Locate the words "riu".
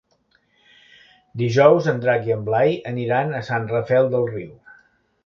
4.33-4.57